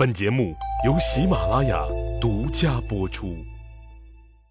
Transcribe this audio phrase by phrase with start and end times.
[0.00, 1.84] 本节目由喜马拉雅
[2.18, 3.36] 独家播出。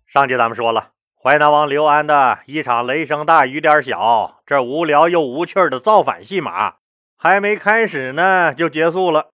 [0.05, 6.75] 上集咱们说了，淮南王刘安的一场雷声大雨点小，这无聊又无趣的造反戏码
[7.17, 9.31] 还没开始呢，就结束了。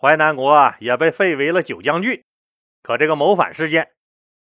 [0.00, 2.22] 淮南国也被废为了九江郡。
[2.80, 3.88] 可这个谋反事件，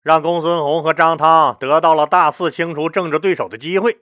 [0.02, 3.98] 让公孙弘和张汤得到了大肆清除政治对手的机会。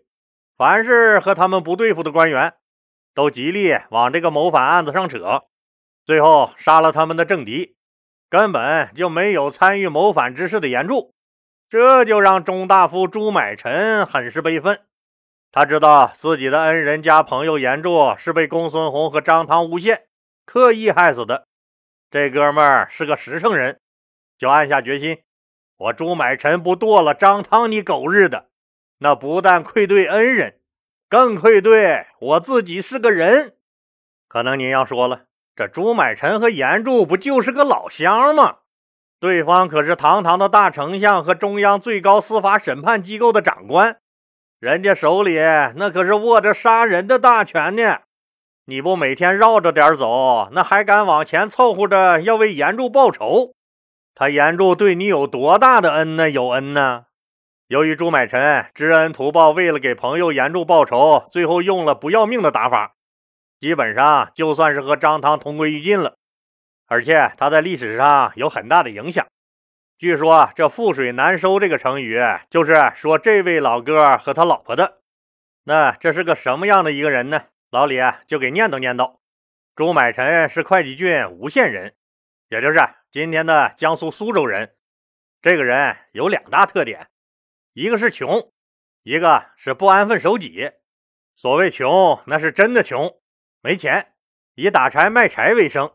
[0.57, 2.55] 凡是和他们不对付的官员，
[3.15, 5.43] 都极力往这个谋反案子上扯。
[6.05, 7.77] 最后杀了他们的政敌，
[8.29, 11.15] 根本就没有参与谋反之事的严柱，
[11.69, 14.81] 这就让中大夫朱买臣很是悲愤。
[15.53, 20.07] 他知道自己的恩人加朋友严柱是被公孙弘和张汤诬陷，
[20.47, 21.47] 刻意害死的。
[22.11, 23.79] 这哥们儿是个实诚人，
[24.39, 25.23] 就暗下决心：
[25.77, 28.49] 我朱买臣不剁了张汤，你狗日的，
[28.99, 30.59] 那不但愧对恩人，
[31.09, 33.55] 更愧对我自己是个人。
[34.29, 35.27] 可能您要说了。
[35.55, 38.57] 这朱买臣和严柱不就是个老乡吗？
[39.21, 43.99] 对方可是堂堂的大丞相和中央最高司法审判机构的长官，
[44.59, 45.37] 人家手里
[45.77, 47.99] 那可是握着杀人的大权呢。
[48.65, 53.53] 你不每天绕着点走，那还敢往前凑合着要为严柱报仇？
[54.15, 56.31] 他严柱对你有多大的恩呢？
[56.31, 57.05] 有恩呢？
[57.69, 62.95] 由于朱买臣知恩图报，为了给朋友严柱报仇，最后用了不要命的打法。
[63.63, 66.17] 基本上就算是和张汤同归于尽了，
[66.89, 69.25] 而且他在历史上有很大的影响。
[69.99, 72.19] 据说这“覆水难收”这个成语，
[72.51, 74.99] 就是说这位老哥和他老婆的。
[75.63, 77.45] 那这是个什么样的一个人呢？
[77.71, 79.19] 老李就给念叨念叨：
[79.77, 81.95] 朱买臣是会稽郡吴县人，
[82.49, 82.81] 也就是
[83.13, 84.75] 今天的江苏苏州人。
[85.41, 87.07] 这个人有两大特点，
[87.75, 88.51] 一个是穷，
[89.05, 90.73] 一个是不安分守己。
[91.37, 93.22] 所谓穷，那是真的穷。
[93.65, 94.09] 没钱，
[94.57, 95.93] 以打柴卖柴为生。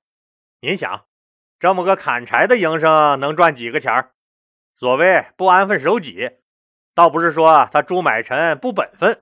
[0.62, 1.04] 您想，
[1.60, 4.12] 这么个砍柴的营生能赚几个钱儿？
[4.78, 6.38] 所谓不安分守己，
[6.96, 9.22] 倒不是说他朱买臣不本分，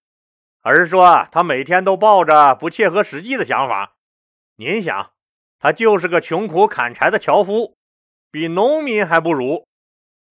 [0.61, 3.95] 而是说他每天都抱着不切合实际的想法。
[4.57, 5.13] 您想，
[5.57, 7.75] 他就是个穷苦砍柴的樵夫，
[8.29, 9.65] 比农民还不如。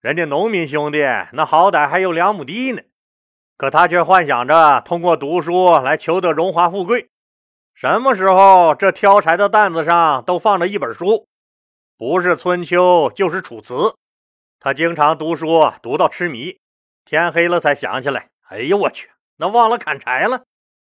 [0.00, 1.00] 人家农民兄弟
[1.32, 2.82] 那好歹还有两亩地呢，
[3.56, 7.10] 可他却幻想着通过读书来求得荣华富贵。
[7.74, 11.26] 什么时候这挑柴的担子上都放着一本书，
[11.98, 13.74] 不是《春秋》就是《楚辞》。
[14.60, 16.58] 他经常读书读到痴迷，
[17.04, 18.28] 天黑了才想起来。
[18.48, 20.44] 哎呦我去，那忘了砍柴了，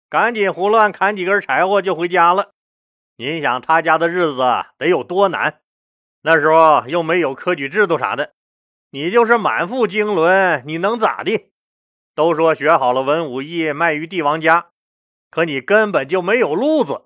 [0.08, 2.52] 赶紧胡乱砍几根柴火就回家了。
[3.18, 4.42] 您想他家的日子
[4.78, 5.60] 得有多难？
[6.22, 8.32] 那时候又没有科举制度啥的，
[8.90, 11.50] 你就是满腹经纶，你能咋地？
[12.14, 14.70] 都说学好了文武艺，卖于帝王家。
[15.30, 17.02] 可你根本就没有路子，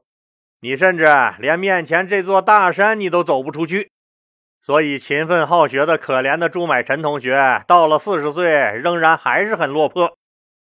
[0.60, 1.06] 你甚至
[1.38, 3.90] 连面前这座大山你都走不出去。
[4.62, 10.16] 所以勤奋好学的可怜的朱买臣同学，到了四十岁仍然还是很落魄。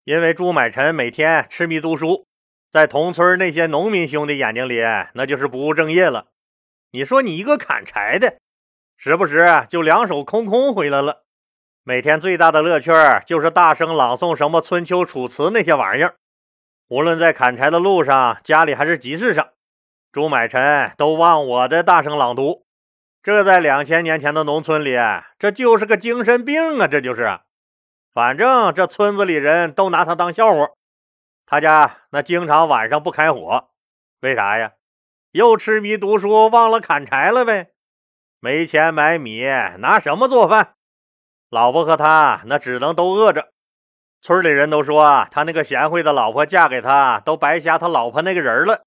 [0.06, 2.26] 因为朱买臣每天痴迷读书，
[2.72, 4.82] 在同村那些农民兄弟眼睛里，
[5.14, 6.28] 那就是不务正业了。
[6.92, 8.38] 你说你一个砍柴的，
[8.98, 11.24] 时不时就两手空空回来了，
[11.84, 12.92] 每天最大的乐趣
[13.26, 16.16] 就是大声朗诵什么春秋楚辞那些玩意儿。
[16.88, 19.50] 无论在砍柴的路上，家里还是集市上，
[20.12, 22.64] 朱买臣都忘我的大声朗读。
[23.24, 24.96] 这在两千年前的农村里，
[25.40, 26.86] 这就是个精神病啊！
[26.86, 27.40] 这就是，
[28.14, 30.70] 反正这村子里人都拿他当笑话。
[31.48, 33.70] 他家那经常晚上不开火，
[34.20, 34.74] 为啥呀？
[35.32, 37.72] 又痴迷读书，忘了砍柴了呗。
[38.40, 39.44] 没钱买米，
[39.80, 40.76] 拿什么做饭？
[41.50, 43.55] 老婆和他那只能都饿着。
[44.26, 48.84] 村里人都说，他那个贤惠的老婆嫁给他，都白瞎他老婆那个人了。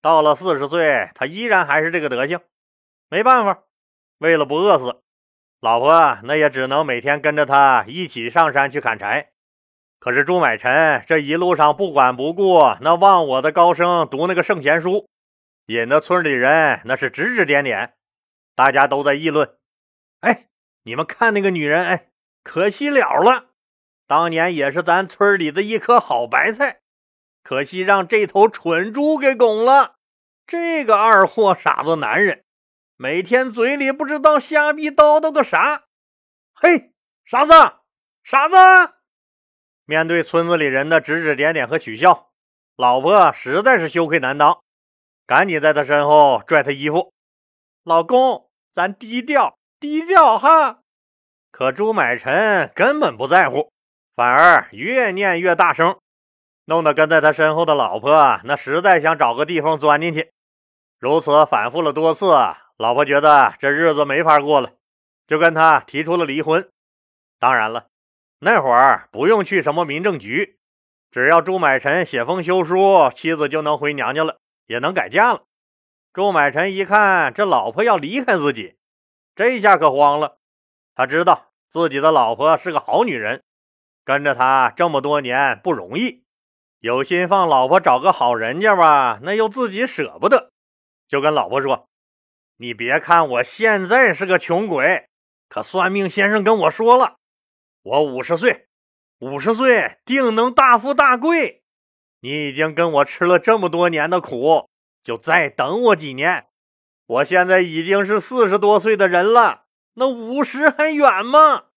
[0.00, 2.40] 到了四十岁，他依然还是这个德行。
[3.10, 3.64] 没办法，
[4.20, 5.02] 为了不饿死，
[5.60, 9.32] 老婆那也只能每天跟着他一起上山去砍柴。
[9.98, 15.10] 可是朱买臣这一路上不管不顾，那忘我的高声读那个圣贤书，
[15.66, 17.92] 引得村里人那是指指点点。
[18.56, 19.56] 大家都在议论
[20.22, 20.46] ：“哎，
[20.84, 22.06] 你们看那个女人，哎，
[22.42, 23.48] 可惜了了。”
[24.10, 26.80] 当年也是咱村里的一颗好白菜，
[27.44, 29.94] 可惜让这头蠢猪给拱了。
[30.48, 32.42] 这个二货傻子男人，
[32.96, 35.84] 每天嘴里不知道瞎逼叨叨个啥。
[36.52, 36.90] 嘿，
[37.24, 37.52] 傻子，
[38.24, 38.56] 傻子！
[39.84, 42.32] 面对村子里人的指指点点和取笑，
[42.74, 44.60] 老婆实在是羞愧难当，
[45.24, 47.12] 赶紧在他身后拽他衣服
[47.86, 50.80] ：“老公，咱低调低调哈。”
[51.52, 53.70] 可朱买臣根本不在乎。
[54.20, 55.98] 反而越念越大声，
[56.66, 60.30] 弄得跟在他身后的老婆那实在想找个地方钻进去。
[60.98, 62.26] 如此反复了多次，
[62.76, 64.72] 老婆觉得这日子没法过了，
[65.26, 66.68] 就跟他提出了离婚。
[67.38, 67.86] 当然了，
[68.40, 70.58] 那会儿不用去什么民政局，
[71.10, 75.44] 只要朱买臣写封休书，妻子就能回娘家了，也能改嫁了。
[76.12, 78.76] 朱买臣一看这老婆要离开自己，
[79.34, 80.36] 这下可慌了。
[80.94, 83.42] 他知道自己的老婆是个好女人，
[84.04, 86.24] 跟着他这么多年不容易，
[86.80, 90.50] 有心放老婆找个好人家吧，那又自己舍不得，
[91.08, 91.88] 就跟老婆说
[92.58, 95.08] ：“你别看我现在是个穷鬼，
[95.48, 97.16] 可算命先生跟我说了，
[97.82, 98.66] 我五十岁，
[99.20, 101.62] 五十岁定能大富大贵。
[102.20, 104.68] 你已经跟我吃了这么多年的苦。”
[105.02, 106.48] 就再等我几年，
[107.06, 109.62] 我现在已经是四十多岁的人了，
[109.94, 111.69] 那五十还远吗？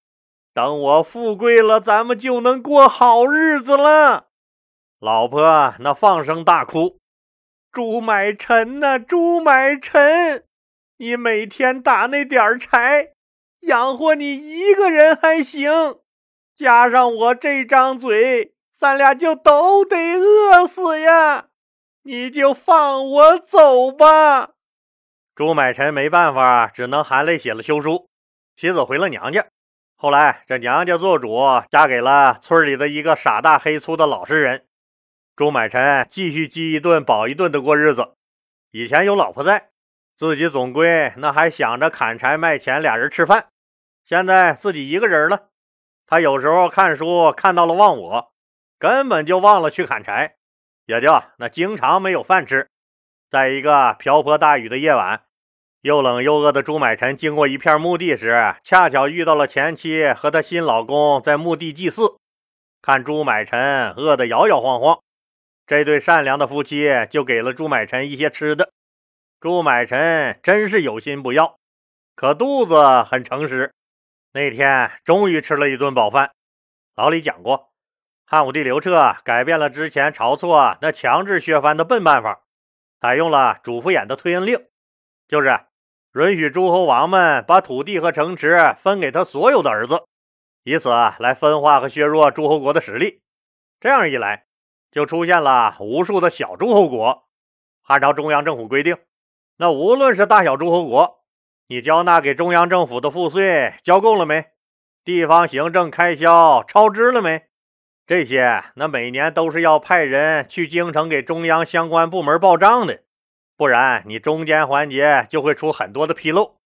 [0.54, 4.28] 等我富贵了，咱们就能过好日子了。
[5.00, 7.00] 老婆那放声大哭
[7.72, 10.46] ：“朱买臣呐，朱买臣，
[10.98, 13.14] 你每天打那点柴，
[13.62, 16.00] 养活你一个人还行，
[16.56, 21.48] 加上我这张嘴，咱俩就都得饿死呀。”
[22.06, 24.50] 你就放我走吧，
[25.34, 28.10] 朱买臣没办法，只能含泪写了休书。
[28.58, 29.48] 妻子回了娘家。
[30.04, 31.40] 后来这娘家做主，
[31.70, 34.66] 嫁给了村里的一个傻大黑粗的老实人。
[35.34, 38.16] 朱买臣继续饥一顿饱一顿的过日子。
[38.72, 39.70] 以前有老婆在，
[40.18, 43.48] 自己总归那还想着砍柴卖钱，俩人吃饭。
[44.04, 45.48] 现在自己一个人了，
[46.06, 48.34] 他有时候看书看到了忘我，
[48.78, 50.36] 根本就忘了去砍柴。
[50.86, 51.08] 也就
[51.38, 52.68] 那经常没有饭吃，
[53.30, 55.24] 在一个瓢泼大雨的夜晚，
[55.84, 62.16] 又冷又饿的朱买臣经过一片墓地时，恰巧遇到了前妻和她新老公在墓地祭祀。
[62.82, 65.02] 看朱买臣饿得摇摇晃晃，
[65.68, 68.72] 这对善良的夫妻就给了朱买臣一些吃的。
[69.42, 71.58] 朱买臣真是有心不要，
[72.16, 73.74] 可肚子很诚实。
[74.32, 76.32] 那天终于吃了一顿饱饭。
[76.96, 77.74] 老李讲过。
[78.26, 82.44] 汉武帝刘彻改变了之前晁错那强制削藩的笨办法，
[83.02, 84.66] 采用了主父偃的推恩令，
[85.28, 85.60] 就是
[86.16, 90.04] 允许诸侯王们把土地和城池分给他所有的儿子，
[90.64, 93.22] 以此来分化和削弱诸侯国的实力。
[93.80, 94.46] 这样一来，
[94.92, 97.24] 就出现了无数的小诸侯国。
[97.88, 98.96] 按照中央政府规定，
[99.58, 101.24] 那无论是大小诸侯国，
[101.68, 104.46] 你交纳给中央政府的赋税交够了没？
[105.04, 107.48] 地方行政开销超支了没？
[108.06, 113.03] 这些那每年都是要派人去京城给中央相关部门报账的，
[113.64, 116.58] 不然你中间环节就会出很多的纰漏。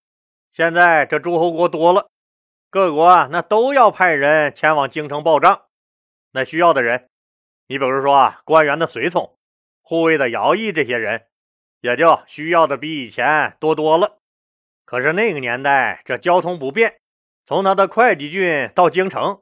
[0.52, 2.10] 现在这诸侯国多了，
[2.70, 5.62] 各国那都要派人前往京城报账。
[6.32, 7.08] 那需要的人，
[7.68, 9.38] 你比如说啊官员的随从、
[9.80, 11.26] 护卫的徭役这些人，
[11.82, 14.18] 也就需要的比以前多多了。
[14.84, 16.98] 可是那个年代这交通不便，
[17.46, 19.40] 从他的会稽郡到京城。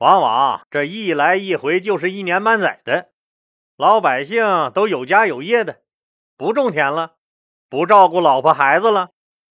[0.00, 3.08] 往往这一来一回就是一年半载的，
[3.78, 5.80] 老百姓都有家有业的，
[6.40, 7.16] 不种田了，
[7.68, 9.10] 不照顾老婆孩子了，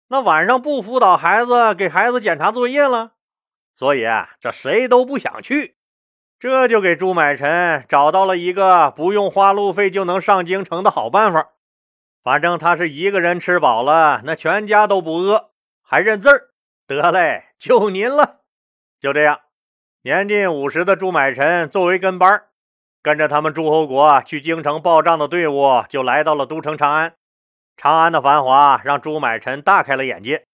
[0.07, 3.12] 那晚上不辅导孩子，给孩子检查作业了，
[3.75, 5.78] 所以啊这谁都不想去。
[6.39, 11.51] 这就给朱买臣找到了一个不用花路费就能上京城的好办法。
[12.24, 15.51] 反正他是一个人吃饱了，那全家都不饿，
[15.84, 16.50] 还认字儿。
[16.88, 18.39] 得嘞，就您了。
[19.00, 19.39] 就这样。
[20.01, 22.46] 年近五十的朱买臣作为跟班
[23.03, 27.13] 跟着他们诸侯国去京城报账的队伍就来到了都城长安。
[27.75, 30.46] 长安的繁华让朱买臣大开了眼界，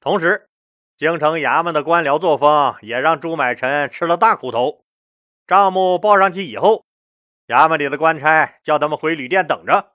[0.00, 0.48] 同时，
[0.96, 4.82] 京城衙门的官僚作风也让朱买臣吃了大苦头。
[5.46, 6.84] 账目报上去以后，
[7.46, 9.92] 衙门里的官差叫他们回旅店等着。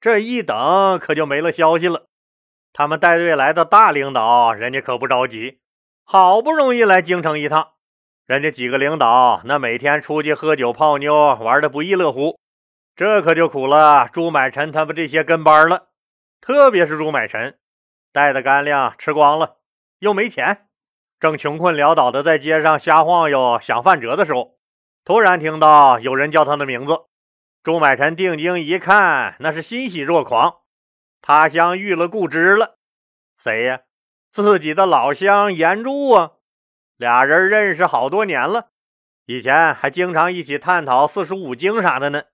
[0.00, 2.06] 这一等可就没了消息了。
[2.72, 5.60] 他们带队来的大领导，人家可不着急，
[6.04, 7.72] 好不容易来京城一趟。
[8.30, 12.38] 人家几个领导那每天出去喝酒泡妞，玩的不亦乐乎，
[12.94, 15.88] 这可就苦了朱买臣他们这些跟班了。
[16.40, 17.58] 特别是朱买臣，
[18.12, 19.56] 带的干粮吃光了，
[19.98, 20.68] 又没钱，
[21.18, 24.54] 正穷困潦倒的在街上瞎晃悠想饭辙的时候，
[25.04, 27.00] 突然听到有人叫他的名字。
[27.64, 30.58] 朱买臣定睛一看，那是欣喜若狂，
[31.20, 32.76] 他乡遇了故知了。
[33.36, 33.80] 谁呀？
[34.30, 36.30] 自己的老乡严柱啊！
[37.00, 38.68] 俩人认识好多年了，
[39.24, 42.24] 以前还经常一起探讨四书五经啥的呢。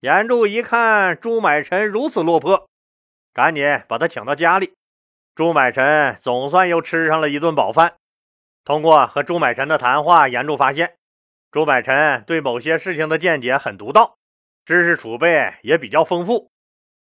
[0.00, 2.68] 严柱一看朱买臣如此落魄，
[3.32, 4.74] 赶紧把他请到家里。
[5.36, 7.94] 朱买臣总算又吃上了一顿饱饭。
[8.64, 10.96] 通过和朱买臣的谈话，严柱发现
[11.52, 14.16] 朱买臣对某些事情的见解很独到，
[14.64, 16.50] 知识储备也比较丰富。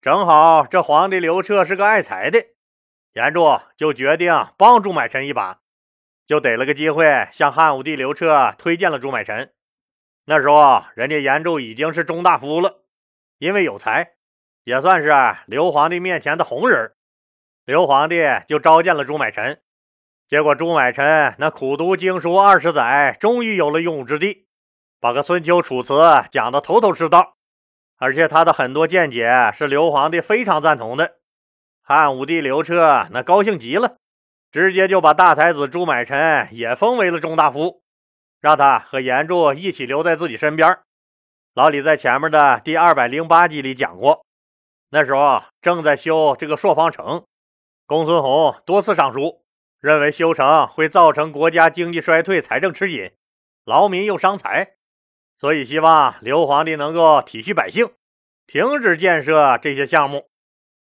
[0.02, 2.44] 正好这皇帝刘彻是个爱财的，
[3.14, 5.60] 严柱就决定帮朱买臣一把，
[6.26, 9.52] 就逮了个机会向汉武帝刘彻推荐了朱买臣。
[10.26, 12.84] 那时候人家严柱已经是中大夫了，
[13.38, 14.12] 因为有才，
[14.64, 15.12] 也算是
[15.46, 16.92] 刘皇帝面前的红人。
[17.66, 18.16] 刘皇帝
[18.46, 19.60] 就召见了朱买臣。
[20.26, 24.46] 结果朱买臣那苦读经书二十载，终于有了用武之地，
[24.98, 25.92] 把个《春秋》《楚辞》
[26.30, 27.36] 讲得头头是道，
[27.98, 31.16] 而且他的很多见解是刘皇帝非常赞同的。
[31.82, 33.98] 汉武帝刘彻那高兴极了，
[34.54, 37.82] 直接就把大才子朱买臣也封为了中大夫，
[38.40, 40.78] 让他和严柱一起留在自己身边。
[41.54, 44.24] 老李在前面的第二百零八集里讲过，
[44.90, 47.24] 那时候正在修这个朔方城，
[47.84, 49.42] 公孙弘多次上书。
[49.80, 53.10] 认为修城会造成国家经济衰退、财政吃紧，
[53.64, 54.76] 劳民又伤财，
[55.36, 57.90] 所以希望刘皇帝能够体恤百姓，
[58.46, 60.28] 停止建设这些项目。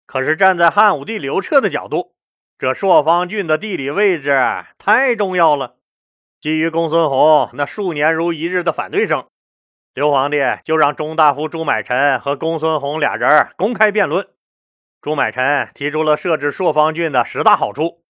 [0.08, 2.16] 可是站在汉武帝刘彻的角度，
[2.62, 4.40] 这朔方郡的地理位置
[4.78, 5.78] 太重要了。
[6.40, 9.26] 基于公孙弘那数年如一日的反对声，
[9.96, 14.28] 刘皇帝就让中大夫朱买臣和公孙弘俩人公开辩论。
[15.02, 18.04] 朱买臣提出了设置朔方郡的十大好处。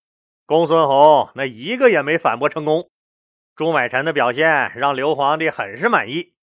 [0.46, 2.90] 公孙弘那一个也没反驳成功，
[3.56, 6.34] 朱买臣的表现让刘皇帝很是满意。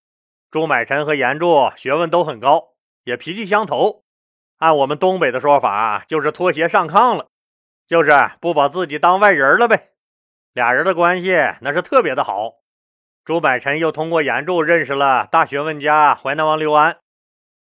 [0.50, 2.68] 朱买臣和严柱学问都很高，
[3.04, 4.04] 也脾气相投，
[4.60, 7.28] 按我们东北的说法，就是脱鞋上炕了，
[7.88, 9.88] 就是不把自己当外人了呗。
[10.52, 11.30] 俩人的关系
[11.62, 12.58] 那是特别的好。
[13.24, 16.98] 朱买臣又通过严柱认识了大学问家淮南王刘安，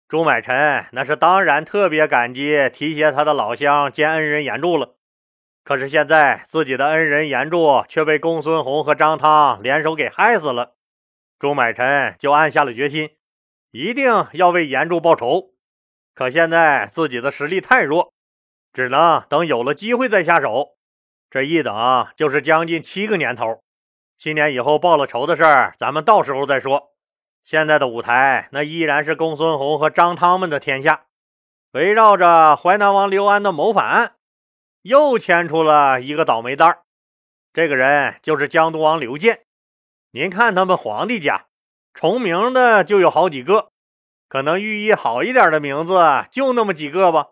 [0.07, 4.95] 朱买臣那是当然特别感激提携他的老乡兼恩人严柱了。
[5.63, 10.75] 可是现在自己的恩人严柱却被公孙弘和张汤联手给害死了，
[11.39, 13.09] 朱买臣就暗下了决心，
[13.71, 15.51] 一定要为严柱报仇。
[16.15, 18.13] 可现在自己的实力太弱，
[18.73, 20.75] 只能等有了机会再下手。
[21.29, 23.61] 这一等就是将近七个年头，
[24.17, 26.93] 七年以后报了仇的事儿，咱们到时候再说。
[27.43, 31.05] 现在的舞台那依然是公孙弘和张汤们的天下，
[31.71, 34.13] 围绕着淮南王刘安的谋反案。
[34.83, 36.83] 又牵出了一个倒霉蛋儿，
[37.51, 39.41] 这个人就是江都王刘建。
[40.11, 41.47] 您看他们皇帝家
[41.93, 43.69] 重名的就有好几个，
[44.29, 45.99] 可能寓意好一点的名字
[46.31, 47.27] 就那么几个吧。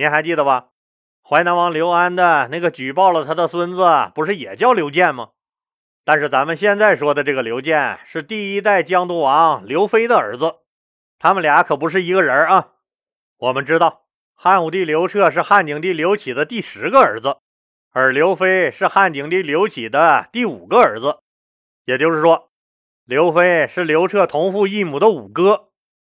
[0.00, 0.68] 您还记得吧？
[1.22, 5.32] 淮南王刘安的那个举报了他的孙子，不是也叫刘建吗？
[6.06, 10.54] 但是咱们现在说的这个刘建是第一代江都王刘飞的儿子，
[11.18, 12.68] 他们俩可不是一个人啊。
[13.36, 14.06] 我们知道。
[14.34, 17.36] 汉武帝刘彻是汉景帝刘启的第十个儿子，
[17.92, 21.18] 而刘飞是汉景帝刘启的第五个儿子。
[21.84, 22.48] 也就是说，
[23.04, 25.68] 刘飞是刘彻同父异母的五哥。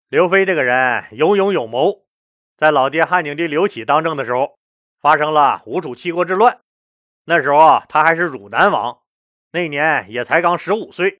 [0.08, 2.01] 刘飞这个人有勇有谋，
[2.62, 4.56] 在老爹汉景帝刘启当政的时候，
[5.00, 6.60] 发生了吴楚七国之乱。
[7.24, 9.00] 那时候他还是汝南王，
[9.50, 11.18] 那年也才刚十五岁，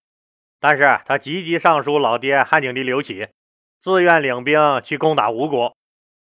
[0.61, 3.27] 但是他积极上书老爹汉景帝刘启，
[3.81, 5.75] 自愿领兵去攻打吴国。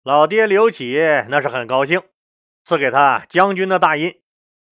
[0.04, 0.96] 老爹刘启
[1.28, 2.00] 那是很高兴，
[2.62, 4.20] 赐给他将军的大印，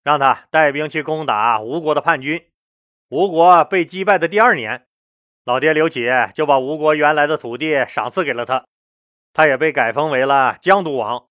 [0.05, 2.47] 让他带兵去攻打吴国的叛军。
[3.09, 4.85] 吴国被击败的第二年，
[5.43, 8.63] 老爹刘启就把吴国原来的土地赏赐给了他，
[9.33, 11.27] 他也被改封为了江都王。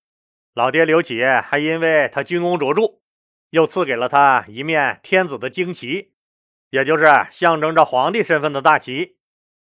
[0.54, 3.00] 老爹刘启还因为他军功卓著，
[3.50, 6.12] 又赐给了他一面天子的旌旗，
[6.70, 9.16] 也就是象征着皇帝身份的大旗。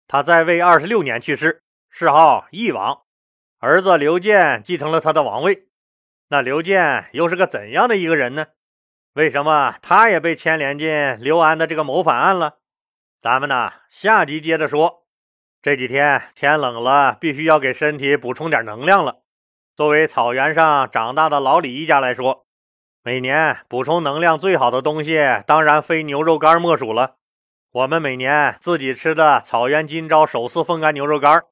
[0.06, 3.02] 他在位二十六年去世，谥号义王。
[3.58, 5.66] 儿子刘建继承了他的王位，
[6.28, 8.46] 那刘建又是个怎样的一个人呢？
[9.14, 12.58] 为什么他也被牵连进刘安的这个谋反案了？
[13.20, 15.07] 咱们呢，下集接着说。
[15.68, 19.18] 这几天天冷了，必须要给身体补充点能量了。
[19.76, 22.46] 作为草原上长大的老李一家来说，
[23.04, 27.16] 每年补充能量最好的东西，当然非牛肉干莫属了。
[27.70, 31.44] 我们每年自己吃的草原金招手撕风干牛肉干。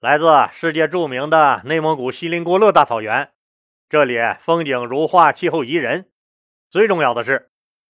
[0.00, 3.30] 来自世界著名的内蒙古锡林郭勒大草原，
[3.88, 6.06] 这里风景如画，气候宜人。
[6.68, 7.52] 最重要的是，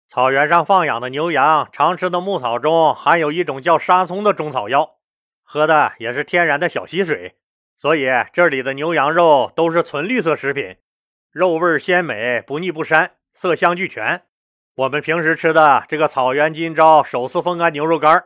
[0.08, 4.92] 草原上放养的牛羊常吃的牧草中含有一种叫沙葱的中草药，
[5.50, 7.38] 喝的也是天然的小溪水，
[7.78, 10.76] 所以这里的牛羊肉都是纯绿色食品，
[11.32, 14.24] 肉味鲜美，不腻不膻，色香俱全。
[14.76, 18.26] 我们平时吃的这个草原金招手撕风干牛肉干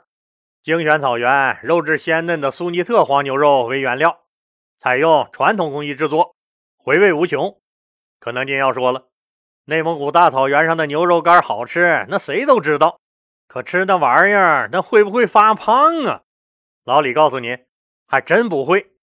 [0.63, 4.21] 精选草原肉质鲜嫩的苏尼特黄牛肉为原料，
[4.79, 6.35] 采用传统工艺制作，
[6.75, 7.55] 回味无穷。
[8.19, 9.09] 可能您要说了，
[9.65, 12.99] 内蒙古大草原上的牛肉干好吃，那谁都知道。
[13.47, 16.23] 可吃那玩意儿，那会不会发胖啊？
[16.83, 17.59] 老李告诉您，
[18.07, 18.93] 还真不会。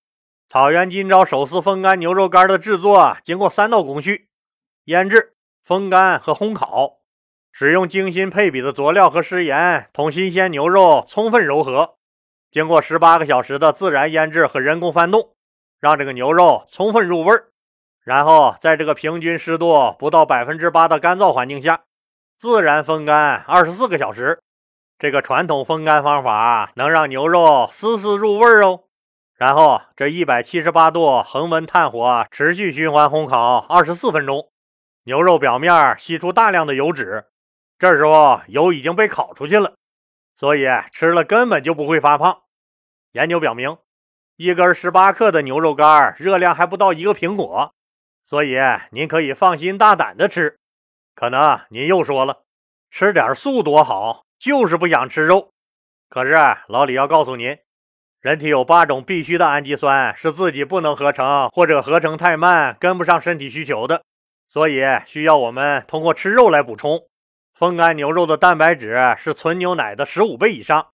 [0.49, 4.28] 草原今朝手撕风干牛肉干的制作，经过三道工序：
[4.87, 6.99] 腌制、风干和烘烤，
[7.52, 11.94] 使用精心配比的佐料和食盐，同新鲜牛肉充分柔合。
[12.50, 15.37] 经过十八个小时的自然腌制和人工翻动，
[15.78, 17.52] 让这个牛肉充分入味儿。
[18.02, 21.85] 然后在这个平均湿度不到百分之八的干燥环境下，
[22.40, 24.40] 自然风干二十四个小时。
[24.99, 28.85] 这个传统风干方法能让牛肉丝丝入味哦。
[29.35, 34.50] 然后这一百七十八度恒温炭火持续循环烘烤二十四分钟，
[35.05, 37.26] 牛肉表面吸出大量的油脂，
[37.78, 39.75] 这时候油已经被烤出去了。
[40.35, 42.43] 所以吃了根本就不会发胖。
[43.12, 43.78] 研究表明，
[44.37, 47.73] 一根十八克的牛肉干热量还不到一个苹果，
[48.26, 48.57] 所以
[48.90, 50.59] 您可以放心大胆的吃。
[51.14, 52.43] 可能您又说了，
[52.90, 55.50] 吃点素多好，就是不想吃肉。
[56.09, 56.37] 可是
[56.68, 57.59] 老李要告诉您，
[58.21, 64.02] 人体有八种必须的氨基酸是自己不能合成，或者合成太慢，跟不上身体需求的，
[64.49, 67.00] 所以需要我们通过吃肉来补充。
[67.54, 70.88] 风干牛肉的蛋白质是纯牛奶的十五倍以上。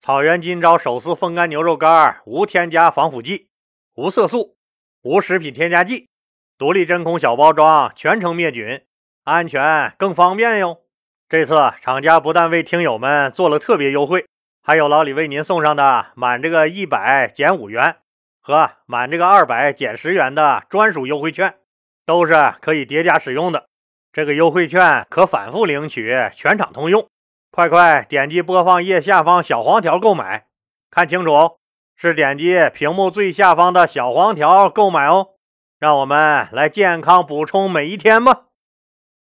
[0.00, 3.48] 草原金朝手撕风干牛肉干，无添加防腐剂，
[3.94, 4.56] 无色素，
[5.02, 6.08] 无食品添加剂，
[6.56, 8.82] 独立真空小包装，全程灭菌，
[9.24, 10.82] 安全更方便哟。
[11.30, 14.26] 这次厂家不但为听友们做了特别优惠，
[14.64, 17.98] 还有老李为您送上的满这个一百减五元
[18.42, 21.54] 和满这个二百减十元的专属优惠券，
[22.04, 23.66] 都是可以叠加使用的。
[24.12, 27.06] 这个优惠券可反复领取，全场通用。
[27.52, 30.46] 快快点击播放页下方小黄条购买，
[30.90, 31.58] 看清楚哦，
[31.96, 35.28] 是点击屏幕最下方的小黄条购买哦。
[35.78, 38.46] 让我们来健康补充每一天吧。